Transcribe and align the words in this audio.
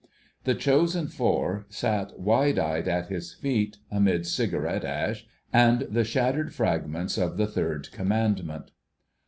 The 0.45 0.55
Chosen 0.55 1.09
Four 1.09 1.67
sat 1.69 2.19
wide 2.19 2.57
eyed 2.57 2.87
at 2.87 3.09
his 3.09 3.35
feet 3.35 3.77
amid 3.91 4.25
cigarette 4.25 4.83
ash 4.83 5.27
and 5.53 5.81
the 5.81 6.03
shattered 6.03 6.55
fragments 6.55 7.19
of 7.19 7.37
the 7.37 7.45
Third 7.45 7.91
Commandment. 7.91 8.71